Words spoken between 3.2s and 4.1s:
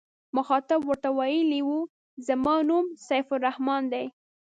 الرحمن دی.